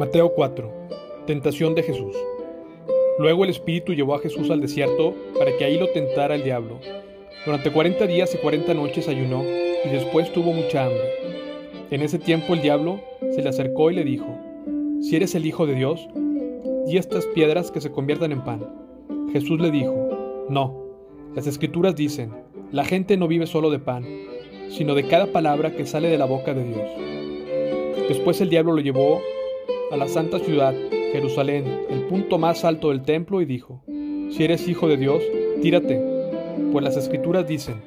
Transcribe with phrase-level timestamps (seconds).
[0.00, 0.72] Mateo 4.
[1.26, 2.16] Tentación de Jesús.
[3.18, 6.80] Luego el Espíritu llevó a Jesús al desierto para que ahí lo tentara el diablo.
[7.44, 11.04] Durante cuarenta días y cuarenta noches ayunó y después tuvo mucha hambre.
[11.90, 12.98] En ese tiempo el diablo
[13.34, 14.38] se le acercó y le dijo,
[15.02, 16.08] Si eres el Hijo de Dios,
[16.86, 18.66] di estas piedras que se conviertan en pan.
[19.34, 20.82] Jesús le dijo, No,
[21.34, 22.32] las escrituras dicen,
[22.72, 24.06] la gente no vive solo de pan,
[24.70, 28.08] sino de cada palabra que sale de la boca de Dios.
[28.08, 29.20] Después el diablo lo llevó
[29.90, 30.74] a la santa ciudad,
[31.12, 33.82] Jerusalén, el punto más alto del templo, y dijo,
[34.30, 35.22] Si eres hijo de Dios,
[35.62, 36.00] tírate,
[36.70, 37.82] pues las escrituras dicen,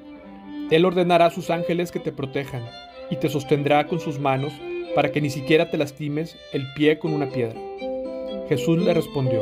[0.70, 2.64] Él ordenará a sus ángeles que te protejan,
[3.10, 4.52] y te sostendrá con sus manos,
[4.96, 7.60] para que ni siquiera te lastimes el pie con una piedra.
[8.50, 9.42] Jesús le respondió,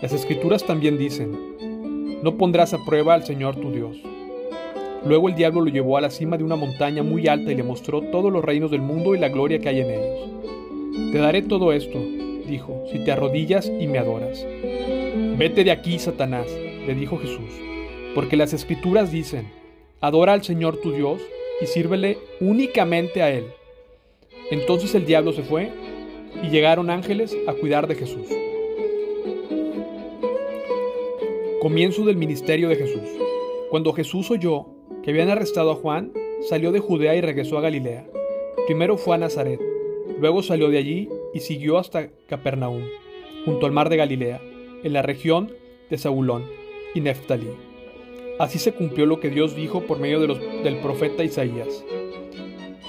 [0.00, 3.96] Las escrituras también dicen, No pondrás a prueba al Señor tu Dios.
[5.04, 7.62] Luego el diablo lo llevó a la cima de una montaña muy alta y le
[7.62, 10.39] mostró todos los reinos del mundo y la gloria que hay en ellos.
[11.12, 11.98] Te daré todo esto,
[12.46, 14.46] dijo, si te arrodillas y me adoras.
[15.36, 16.46] Vete de aquí, Satanás,
[16.86, 17.50] le dijo Jesús,
[18.14, 19.50] porque las escrituras dicen,
[20.00, 21.20] adora al Señor tu Dios
[21.60, 23.46] y sírvele únicamente a Él.
[24.52, 25.70] Entonces el diablo se fue
[26.44, 28.28] y llegaron ángeles a cuidar de Jesús.
[31.60, 33.08] Comienzo del ministerio de Jesús.
[33.68, 34.66] Cuando Jesús oyó
[35.02, 36.12] que habían arrestado a Juan,
[36.48, 38.06] salió de Judea y regresó a Galilea.
[38.66, 39.60] Primero fue a Nazaret,
[40.18, 42.82] luego salió de allí y siguió hasta Capernaum,
[43.44, 44.40] junto al mar de Galilea,
[44.82, 45.52] en la región
[45.90, 46.44] de Zabulón
[46.94, 47.48] y Neftalí.
[48.38, 51.84] Así se cumplió lo que Dios dijo por medio del profeta Isaías.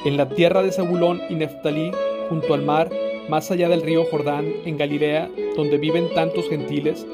[0.05, 1.91] En la tierra de Zabulón y Neftalí,
[2.29, 2.89] junto al mar,
[3.29, 7.05] más allá del río Jordán, en Galilea, donde viven tantos gentiles,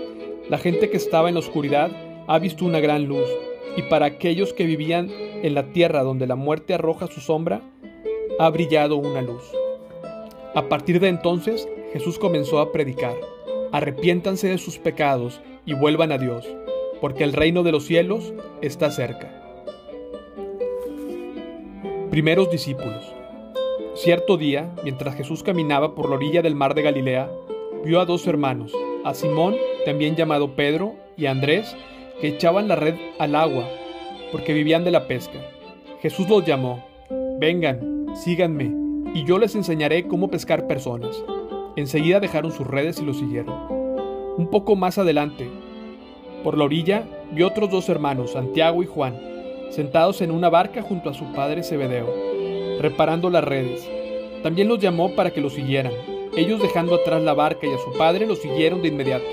[0.49, 1.91] la gente que estaba en la oscuridad
[2.27, 3.27] ha visto una gran luz
[3.75, 5.09] y para aquellos que vivían
[5.43, 7.61] en la tierra donde la muerte arroja su sombra,
[8.39, 9.43] ha brillado una luz.
[10.57, 13.13] A partir de entonces, Jesús comenzó a predicar,
[13.71, 16.47] arrepiéntanse de sus pecados y vuelvan a Dios,
[16.99, 19.29] porque el reino de los cielos está cerca.
[22.09, 23.05] Primeros discípulos.
[23.93, 27.29] Cierto día, mientras Jesús caminaba por la orilla del mar de Galilea,
[27.85, 28.73] vio a dos hermanos,
[29.05, 31.75] a Simón, también llamado Pedro, y a Andrés,
[32.19, 33.69] que echaban la red al agua,
[34.31, 35.37] porque vivían de la pesca.
[36.01, 36.83] Jesús los llamó,
[37.39, 41.23] vengan, síganme, y yo les enseñaré cómo pescar personas.
[41.75, 43.55] Enseguida dejaron sus redes y lo siguieron.
[44.37, 45.49] Un poco más adelante,
[46.43, 49.19] por la orilla, vio otros dos hermanos, Santiago y Juan,
[49.71, 52.07] sentados en una barca junto a su padre Zebedeo,
[52.79, 53.87] reparando las redes.
[54.43, 55.93] También los llamó para que lo siguieran.
[56.35, 59.25] Ellos dejando atrás la barca y a su padre lo siguieron de inmediato.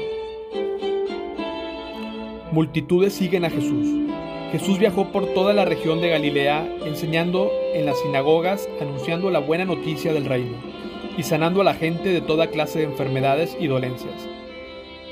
[2.51, 4.04] Multitudes siguen a Jesús.
[4.55, 9.65] Jesús viajó por toda la región de Galilea, enseñando en las sinagogas, anunciando la buena
[9.65, 10.57] noticia del reino
[11.19, 14.15] y sanando a la gente de toda clase de enfermedades y dolencias.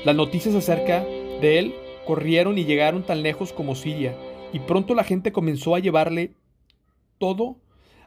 [0.05, 1.03] Las noticias acerca
[1.41, 1.75] de él
[2.07, 4.15] corrieron y llegaron tan lejos como Siria,
[4.53, 6.35] y pronto la gente comenzó a llevarle
[7.17, 7.57] todo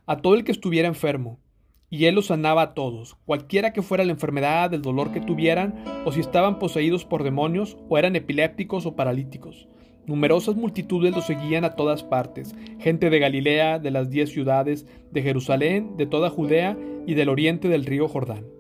[0.07, 1.39] a todo el que estuviera enfermo,
[1.91, 5.85] y él los sanaba a todos, cualquiera que fuera la enfermedad, el dolor que tuvieran,
[6.07, 9.69] o si estaban poseídos por demonios, o eran epilépticos o paralíticos.
[10.07, 15.23] Numerosas multitudes los seguían a todas partes, gente de Galilea, de las diez ciudades, de
[15.23, 18.56] Jerusalén, de toda Judea y del oriente del río Jordán.